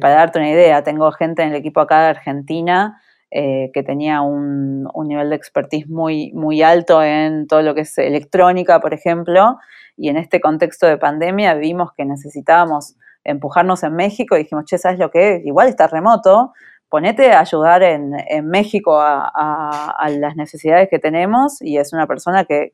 [0.00, 4.22] para darte una idea, tengo gente en el equipo acá de Argentina eh, que tenía
[4.22, 9.58] un, nivel de expertise muy, muy alto en todo lo que es electrónica, por ejemplo,
[9.94, 14.78] y en este contexto de pandemia vimos que necesitábamos empujarnos en México y dijimos, che,
[14.78, 15.44] ¿sabes lo que es?
[15.44, 16.54] Igual está remoto,
[16.94, 18.12] ponete a ayudar en,
[18.48, 22.72] México a, las necesidades que tenemos y es una persona que,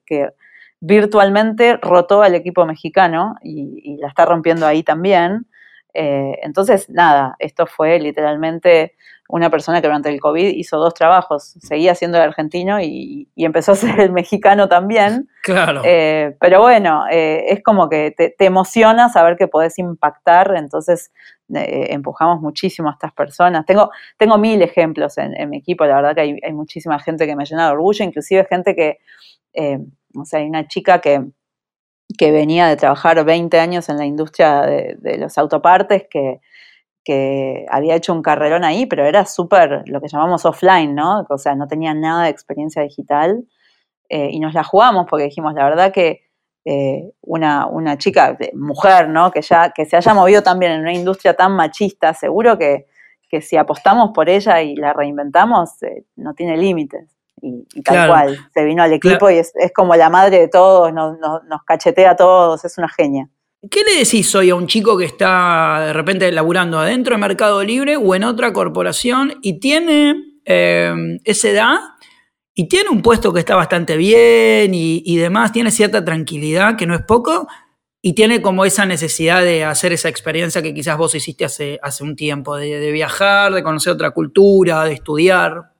[0.78, 5.46] virtualmente rotó al equipo mexicano y, la está rompiendo ahí también.
[5.94, 8.94] Eh, entonces, nada, esto fue literalmente
[9.30, 13.72] una persona que durante el COVID hizo dos trabajos, seguía siendo el argentino y, empezó
[13.72, 15.30] a ser el mexicano también.
[15.42, 15.80] Claro.
[15.82, 21.10] Eh, pero bueno, eh, es como que te, emociona saber que podés impactar, entonces
[21.54, 23.64] eh, empujamos muchísimo a estas personas.
[23.66, 27.44] Tengo, tengo mil ejemplos en, mi equipo, la verdad que hay, muchísima gente que me
[27.44, 28.98] llena de orgullo, inclusive gente que,
[30.14, 31.24] o sea, hay una chica que,
[32.18, 36.40] que venía de trabajar 20 años en la industria de, de los autopartes, que
[37.04, 41.26] que había hecho un carrerón ahí, pero era súper lo que llamamos offline, ¿no?
[41.28, 43.44] O sea, no tenía nada de experiencia digital.
[44.08, 46.29] Eh, y nos la jugamos porque dijimos, la verdad que
[46.64, 49.30] eh, una, una, chica, mujer, ¿no?
[49.30, 52.86] Que, ya, que se haya movido también en una industria tan machista, seguro que,
[53.28, 57.08] que si apostamos por ella y la reinventamos, eh, no tiene límites.
[57.42, 60.92] Y, tal cual, se vino al equipo y es, es, como la madre de todos,
[60.92, 63.30] nos, nos, nos cachetea a todos, es una genia.
[63.70, 67.62] ¿Qué le decís hoy a un chico que está de repente laburando adentro de Mercado
[67.62, 70.14] Libre o en otra corporación y tiene
[70.46, 70.92] eh,
[71.24, 71.78] esa edad
[72.60, 76.94] y tiene un puesto que está bastante bien y, demás, tiene cierta tranquilidad, que no
[76.94, 77.48] es poco,
[78.02, 82.04] y tiene como esa necesidad de hacer esa experiencia que quizás vos hiciste hace, hace
[82.04, 85.70] un tiempo, de viajar, de conocer otra cultura, de estudiar?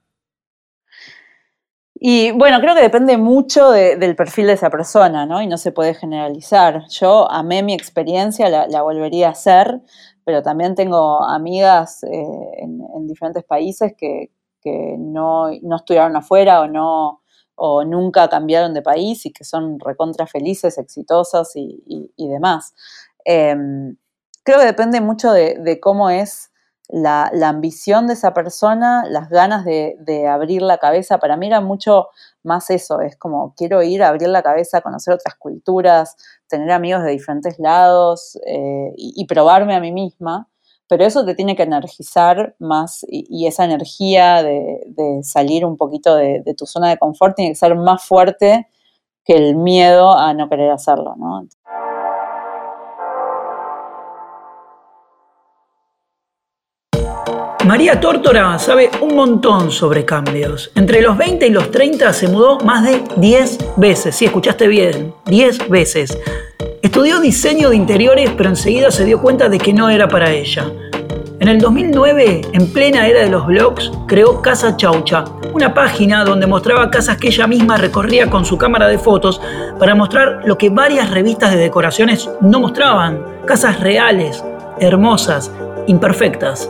[1.94, 5.42] Y bueno, creo que depende mucho del perfil de esa persona, ¿no?
[5.42, 6.84] Y no se puede generalizar.
[6.88, 9.82] Yo amé mi experiencia, la, volvería a hacer,
[10.24, 12.08] pero también tengo amigas eh,
[12.56, 14.30] en, diferentes países que,
[14.98, 17.22] no, estudiaron afuera o no
[17.54, 22.74] o nunca cambiaron de país y que son recontra felices, exitosas y, demás.
[23.24, 23.96] Em,
[24.44, 26.50] creo que depende mucho de cómo es
[26.92, 32.08] la, ambición de esa persona, las ganas de, abrir la cabeza, para mí era mucho
[32.42, 36.16] más eso, es como quiero ir a abrir la cabeza, conocer otras culturas,
[36.48, 40.48] tener amigos de diferentes lados eh, y, probarme a mí misma,
[40.90, 46.42] pero eso te tiene que energizar más y, esa energía de, salir un poquito de,
[46.58, 48.66] tu zona de confort tiene que ser más fuerte
[49.24, 51.46] que el miedo a no querer hacerlo, ¿no?
[57.64, 60.72] María Tórtora sabe un montón sobre cambios.
[60.74, 64.16] Entre los 20 y los 30 se mudó más de 10 veces.
[64.16, 66.18] Sí, escuchaste bien, 10 veces.
[66.82, 70.72] Estudió diseño de interiores, pero enseguida se dio cuenta de que no era para ella.
[71.40, 75.24] En el 2009, en plena era de los blogs, creó Casa Chaucha,
[75.54, 79.40] una página donde mostraba casas que ella misma recorría con su cámara de fotos
[79.78, 83.24] para mostrar lo que varias revistas de decoraciones no mostraban.
[83.46, 84.44] Casas reales,
[84.78, 85.50] hermosas,
[85.86, 86.68] imperfectas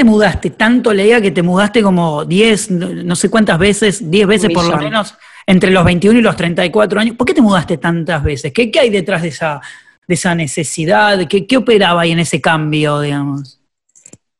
[0.00, 0.94] te mudaste tanto?
[0.94, 5.14] Leía que te mudaste como 10, no sé cuántas veces, 10 veces por lo menos,
[5.46, 7.16] entre los 21 y los 34 años.
[7.16, 8.50] ¿Por qué te mudaste tantas veces?
[8.50, 9.60] ¿Qué, qué hay detrás de esa,
[10.10, 11.28] de esa necesidad?
[11.28, 13.60] ¿Qué, ¿Qué operaba ahí en ese cambio, digamos?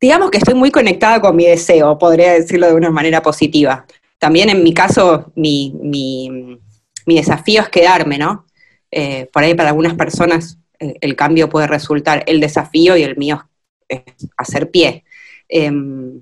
[0.01, 3.87] Digamos que estoy muy conectada con mi deseo, podría decirlo de una manera positiva.
[4.19, 6.59] También en mi caso, mi, mi,
[7.07, 8.47] desafío es quedarme, ¿no?
[8.91, 13.17] Eh, por ahí para algunas personas eh, el cambio puede resultar el desafío y el
[13.17, 13.49] mío
[13.89, 14.03] es
[14.37, 15.05] hacer pie.
[15.49, 16.21] Em,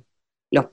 [0.51, 0.67] los,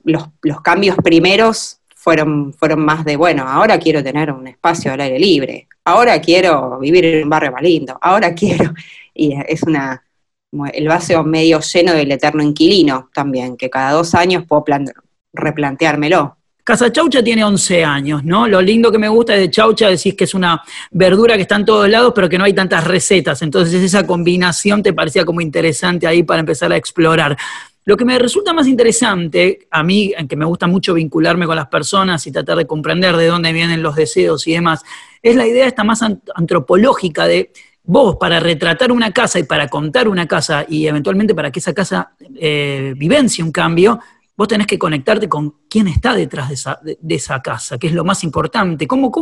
[0.62, 5.66] cambios primeros fueron, fueron más de, bueno, ahora quiero tener un espacio al aire libre,
[5.86, 8.74] ahora quiero vivir en un barrio más lindo, ahora quiero,
[9.14, 10.02] y es una,
[10.72, 14.64] el vaso medio lleno del eterno inquilino también, que cada dos años puedo
[15.32, 16.36] replanteármelo.
[16.64, 18.48] Casa Chaucha tiene 11 años, ¿no?
[18.48, 21.64] Lo lindo que me gusta de Chaucha decís que es una verdura que está en
[21.64, 23.40] todos lados, pero que no hay tantas recetas.
[23.42, 27.36] Entonces esa combinación te parecía como interesante ahí para empezar a explorar.
[27.88, 31.68] Lo que me resulta más interesante, a mí, que me gusta mucho vincularme con las
[31.68, 34.82] personas y tratar de comprender de dónde vienen los deseos y demás,
[35.22, 37.52] es la idea esta más antropológica de
[37.84, 41.72] vos para retratar una casa y para contar una casa y eventualmente para que esa
[41.72, 44.00] casa eh, vivencie un cambio,
[44.36, 46.48] vos tenés que conectarte con quién está detrás
[46.82, 48.88] de esa, casa, que es lo más importante.
[48.88, 49.12] ¿Cómo,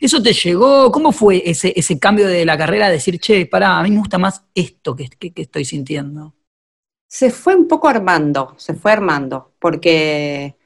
[0.00, 0.90] ¿Eso te llegó?
[0.90, 4.18] ¿Cómo fue ese, cambio de la carrera de decir, che, pará, a mí me gusta
[4.18, 6.34] más esto que estoy sintiendo?
[7.10, 10.56] Se fue un poco armando, se fue armando, porque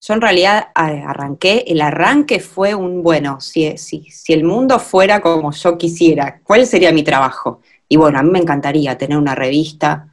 [0.00, 5.20] yo en realidad arranqué, el arranque fue un, bueno, si, si, si el mundo fuera
[5.20, 7.60] como yo quisiera, ¿cuál sería mi trabajo?
[7.88, 10.08] Y bueno, a mí me encantaría tener una revista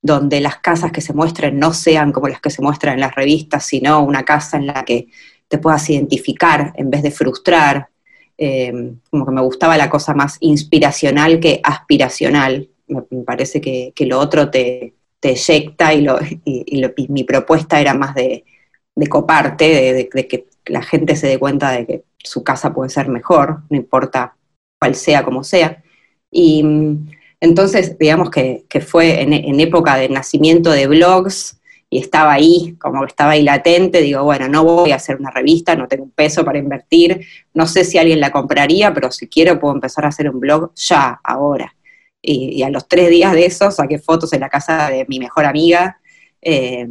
[0.00, 3.14] donde las casas que se muestren no sean como las que se muestran en las
[3.14, 5.08] revistas, sino una casa en la que
[5.48, 7.88] te puedas identificar en vez de frustrar.
[8.38, 12.68] Eh, como que me gustaba la cosa más inspiracional que aspiracional.
[12.88, 18.12] Me, parece que, lo otro te, te eyecta y, lo, y mi propuesta era más
[18.16, 18.44] de,
[18.96, 23.08] de coparte, de, que la gente se dé cuenta de que su casa puede ser
[23.08, 24.34] mejor, no importa
[24.80, 25.80] cuál sea, como sea.
[26.28, 27.08] Y mm,
[27.40, 33.06] entonces, digamos que, fue en, época de nacimiento de blogs y estaba ahí, como que
[33.06, 36.44] estaba ahí latente, digo, bueno, no voy a hacer una revista, no tengo un peso
[36.44, 40.28] para invertir, no sé si alguien la compraría, pero si quiero puedo empezar a hacer
[40.28, 41.72] un blog ya, ahora.
[42.22, 45.44] Y, a los tres días de eso saqué fotos en la casa de mi mejor
[45.44, 46.00] amiga,
[46.40, 46.86] eh,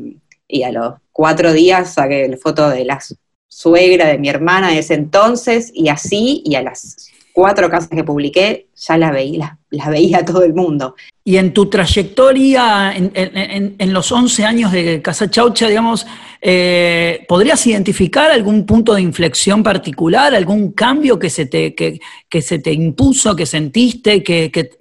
[0.48, 3.00] y a los cuatro días saqué la foto de la
[3.48, 8.04] suegra de mi hermana de ese entonces, y así, y a las cuatro casas que
[8.04, 10.96] publiqué, ya la veía, las, veía todo el mundo.
[11.24, 16.08] Y en tu trayectoria, en, los 11 años de Casa Chaucha, digamos,
[16.42, 22.60] eh, ¿podrías identificar algún punto de inflexión particular, algún cambio que se te, que, se
[22.60, 24.72] te impuso, que sentiste, que, que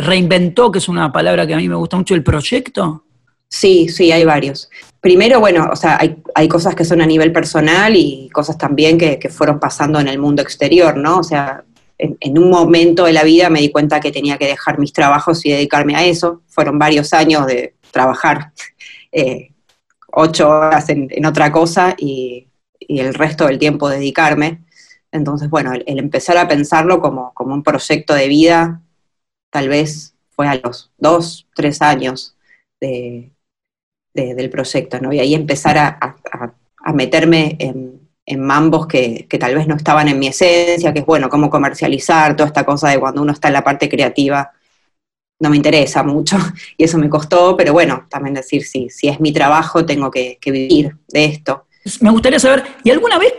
[0.00, 3.04] reinventó, que es una palabra que a mí me gusta mucho, el proyecto?
[3.54, 4.68] Sí, sí, hay varios.
[5.00, 9.28] Primero, bueno, o sea, hay, cosas que son a nivel personal y cosas también que,
[9.28, 11.18] fueron pasando en el mundo exterior, ¿no?
[11.18, 11.62] O sea,
[11.98, 15.44] en, un momento de la vida me di cuenta que tenía que dejar mis trabajos
[15.46, 16.42] y dedicarme a eso.
[16.48, 18.52] Fueron varios años de trabajar
[19.12, 19.52] eh,
[20.12, 22.48] ocho horas en, otra cosa y,
[22.86, 24.62] el resto del tiempo dedicarme.
[25.10, 28.82] Entonces, bueno, el, empezar a pensarlo como, como un proyecto de vida,
[29.50, 32.36] tal vez fue a los dos, tres años
[32.80, 33.32] de,
[34.12, 35.12] del proyecto, ¿no?
[35.12, 36.16] Y ahí empezar a,
[36.92, 38.03] meterme en,
[38.36, 42.46] mambos que, tal vez no estaban en mi esencia, que es, bueno, cómo comercializar, toda
[42.46, 44.50] esta cosa de cuando uno está en la parte creativa,
[45.40, 46.38] no me interesa mucho,
[46.76, 50.38] y eso me costó, pero bueno, también decir, si, si es mi trabajo, tengo que,
[50.40, 51.66] que vivir de esto.
[52.00, 53.34] Me gustaría saber, ¿y alguna vez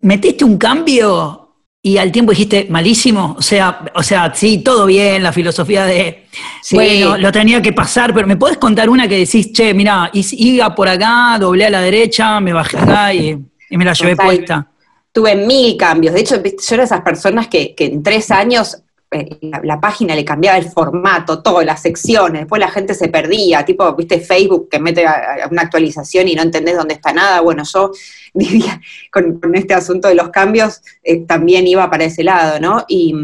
[0.00, 1.42] metiste un cambio
[1.86, 6.26] y al tiempo dijiste, malísimo, o sea, o sea, sí, todo bien, la filosofía de,
[6.72, 10.74] bueno, lo tenía que pasar, pero ¿me puedes contar una que decís, che, mira, iba
[10.74, 13.38] por acá, doblé a la derecha, me bajé acá y,
[13.70, 14.68] me la llevé puesta?
[15.12, 19.38] Tuve mil cambios, de hecho, yo era esas personas que, que en tres años eh,
[19.62, 23.94] la, página le cambiaba el formato, todas las secciones, después la gente se perdía, tipo,
[23.94, 25.06] viste, Facebook que mete
[25.48, 27.92] una actualización y no entendés dónde está nada, bueno, yo
[28.34, 28.80] vivía
[29.12, 32.84] con, este asunto de los cambios, eh, también iba para ese lado, ¿no?
[32.88, 33.14] Y,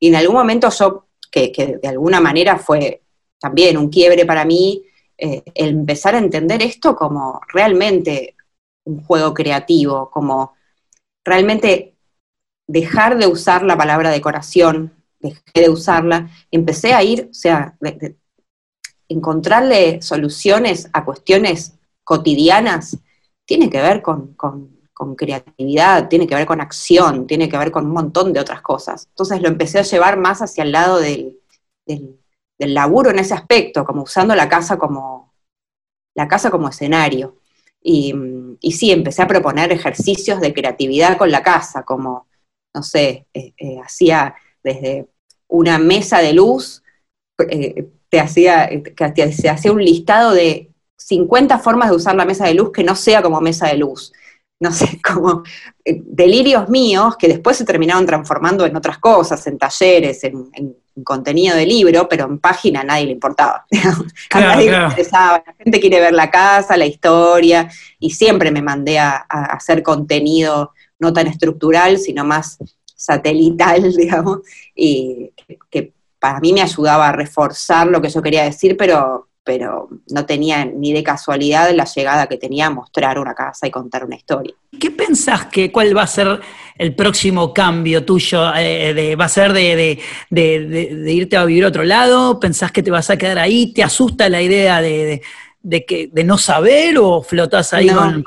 [0.00, 3.00] en algún momento yo, que, de alguna manera fue
[3.40, 4.82] también un quiebre para mí,
[5.16, 8.36] eh, el empezar a entender esto como realmente
[8.88, 10.54] un juego creativo, como
[11.24, 11.94] realmente
[12.66, 17.76] dejar de usar la palabra decoración dejé de usarla, empecé a ir, o sea,
[19.08, 21.74] encontrarle soluciones a cuestiones
[22.04, 22.98] cotidianas,
[23.44, 24.36] tiene que ver con,
[25.16, 29.06] creatividad, tiene que ver con acción, tiene que ver con un montón de otras cosas.
[29.10, 31.38] Entonces lo empecé a llevar más hacia el lado del,
[32.58, 35.32] laburo en ese aspecto, como usando la casa como,
[36.14, 37.37] la casa como escenario.
[37.82, 38.14] Y,
[38.60, 42.26] y, sí, empecé a proponer ejercicios de creatividad con la casa, como,
[42.74, 45.08] no sé, eh, eh, hacía desde
[45.48, 46.82] una mesa de luz,
[47.50, 52.46] eh, te hacía, que se hacía un listado de 50 formas de usar la mesa
[52.46, 54.12] de luz que no sea como mesa de luz.
[54.60, 55.44] No sé, como
[55.84, 61.66] delirios míos que después se terminaron transformando en otras cosas, en talleres, en, contenido de
[61.66, 63.66] libro, pero en página a nadie le importaba.
[64.30, 65.42] a nadie le interesaba.
[65.46, 70.72] La gente quiere ver la casa, la historia, y siempre me mandé a hacer contenido
[70.98, 72.58] no tan estructural, sino más
[72.94, 74.40] satelital, digamos,
[74.74, 75.30] y
[75.70, 80.26] que, para mí me ayudaba a reforzar lo que yo quería decir, pero, pero no
[80.26, 84.14] tenía ni de casualidad la llegada que tenía a mostrar una casa y contar una
[84.14, 84.52] historia.
[84.78, 86.38] ¿Qué pensás que cuál va a ser
[86.76, 88.52] el próximo cambio tuyo?
[88.54, 89.98] Eh, ¿Va a ser de,
[90.30, 92.38] irte a vivir a otro lado?
[92.38, 93.72] ¿Pensás que te vas a quedar ahí?
[93.72, 95.22] ¿Te asusta la idea de,
[95.86, 98.22] que, de no saber o flotás ahí con,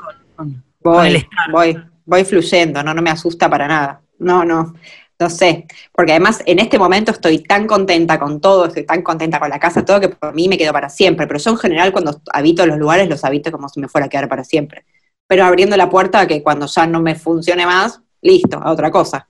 [0.80, 4.74] voy, Voy, voy fluyendo, no, no me asusta para nada no, no,
[5.22, 9.38] no sé, porque además en este momento estoy tan contenta con todo, estoy tan contenta
[9.38, 11.92] con la casa, todo, que por mí me quedo para siempre, pero yo en general
[11.92, 14.84] cuando habito los lugares los habito como si me fuera a quedar para siempre,
[15.26, 18.90] pero abriendo la puerta a que cuando ya no me funcione más, listo, a otra
[18.90, 19.28] cosa.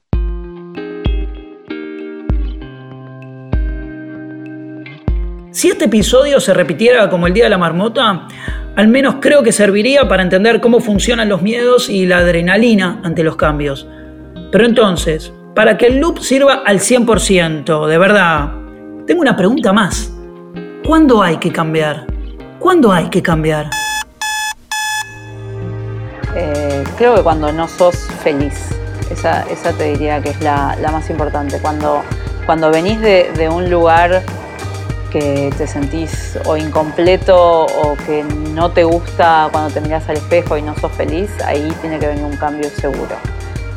[5.52, 8.26] Si este episodio se repitiera como el Día de la Marmota,
[8.74, 13.22] Al menos creo que serviría para entender cómo funcionan los miedos y la adrenalina ante
[13.22, 13.86] los cambios.
[14.50, 18.52] Pero entonces, para que el loop sirva al 100%, de verdad,
[19.06, 20.10] tengo una pregunta más.
[20.84, 22.06] ¿Cuándo hay que cambiar?
[22.58, 23.68] ¿Cuándo hay que cambiar?
[26.34, 28.68] Eh, creo que cuando no sos feliz.
[29.10, 29.44] Esa,
[29.76, 31.58] te diría que es la, más importante.
[31.60, 32.02] Cuando,
[32.46, 34.22] cuando venís de, un lugar
[35.10, 38.24] que te sentís o incompleto o que
[38.54, 42.06] no te gusta cuando te miras al espejo y no sos feliz, ahí tiene que
[42.06, 43.16] venir un cambio seguro.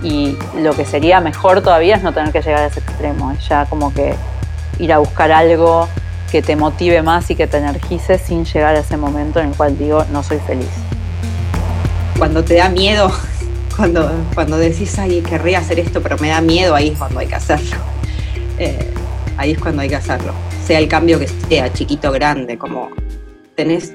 [0.06, 3.48] Y lo que sería mejor todavía es no tener que llegar a ese extremo, es
[3.50, 4.14] ya como que
[4.78, 5.90] ir a buscar algo
[6.32, 9.56] que te motive más y que te energice sin llegar a ese momento en el
[9.56, 10.70] cual digo no soy feliz.
[12.20, 13.12] Cuando te da miedo
[13.76, 17.28] cuando, cuando decís, ay, querría hacer esto, pero me da miedo, ahí es cuando hay
[17.28, 17.78] que hacerlo.
[18.58, 18.94] Eh,
[19.36, 20.32] ahí es cuando hay que hacerlo.
[20.66, 22.90] Sea el cambio que sea, chiquito grande, como
[23.54, 23.94] tenés.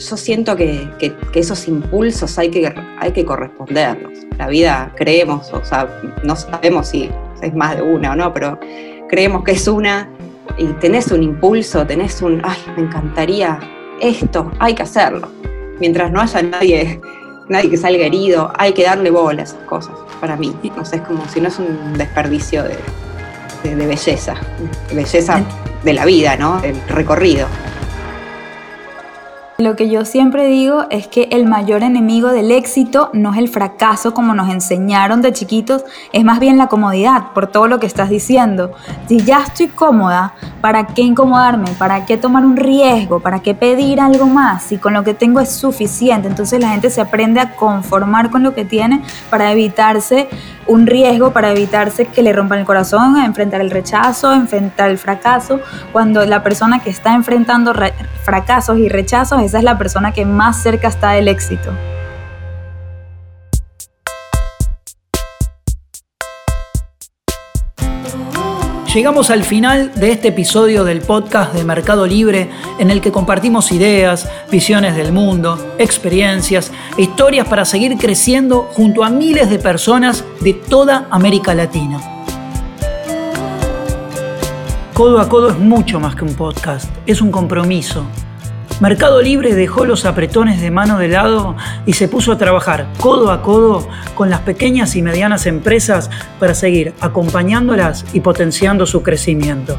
[0.00, 0.88] Yo siento que,
[1.34, 4.12] esos impulsos hay que, hay que corresponderlos.
[4.38, 5.88] La vida creemos, o sea,
[6.24, 7.10] no sabemos si
[7.42, 8.58] es más de una o no, pero
[9.08, 10.08] creemos que es una
[10.56, 13.60] y tenés un impulso, tenés un, ay, me encantaría
[14.00, 15.28] esto, hay que hacerlo.
[15.78, 17.00] Mientras no haya nadie
[17.50, 20.54] nadie que salga herido, hay que darle bola a esas cosas, para mí.
[20.76, 22.78] No sé, es como si no es un desperdicio de,
[23.74, 24.34] de belleza,
[24.88, 25.42] de belleza
[25.84, 26.62] de la vida, ¿no?
[26.62, 27.46] El recorrido.
[29.60, 33.48] Lo que yo siempre digo es que el mayor enemigo del éxito no es el
[33.50, 35.84] fracaso como nos enseñaron de chiquitos,
[36.14, 38.72] es más bien la comodidad, por todo lo que estás diciendo.
[39.06, 41.70] Si ya estoy cómoda, ¿para qué incomodarme?
[41.78, 43.20] ¿Para qué tomar un riesgo?
[43.20, 44.64] ¿Para qué pedir algo más?
[44.64, 46.28] Si con lo que tengo es suficiente.
[46.28, 50.28] Entonces la gente se aprende a conformar con lo que tiene para evitarse
[50.66, 55.60] un riesgo, para evitarse que le rompan el corazón, enfrentar el rechazo, enfrentar el fracaso.
[55.92, 57.72] Cuando la persona que está enfrentando
[58.22, 61.72] fracasos y rechazos esa es la persona que más cerca está del éxito.
[68.92, 73.70] Llegamos al final de este episodio del podcast de Mercado Libre en el que compartimos
[73.70, 80.24] ideas, visiones del mundo, experiencias e historias para seguir creciendo junto a miles de personas
[80.40, 82.00] de toda América Latina.
[84.92, 88.04] Codo a Codo es mucho más que un podcast, es un compromiso
[88.80, 91.54] Mercado Libre dejó los apretones de mano de lado
[91.84, 96.08] y se puso a trabajar codo a codo con las pequeñas y medianas empresas
[96.38, 99.76] para seguir acompañándolas y potenciando su crecimiento.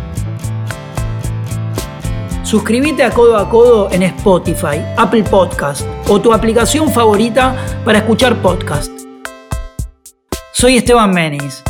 [2.43, 8.35] Suscríbete a Codo a Codo en Spotify, Apple Podcast o tu aplicación favorita para escuchar
[8.41, 8.91] podcast.
[10.51, 11.63] Soy Esteban Menis.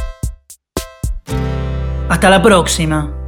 [2.10, 3.21] Hasta la próxima.